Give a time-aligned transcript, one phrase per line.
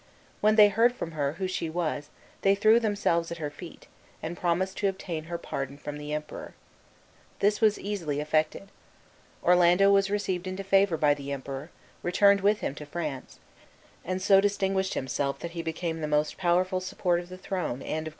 [0.39, 2.09] When they heard from her who she was
[2.41, 3.85] they threw themselves at her feet,
[4.23, 6.55] and promised to obtain her pardon from the Emperor.
[7.37, 8.69] This was easily effected.
[9.43, 11.69] Orlando was received into favor by the Emperor,
[12.01, 13.37] returned with him to France,
[14.03, 17.83] and so distinguished himself that he became the most powerful support of the throne and
[17.83, 18.09] of Christianity.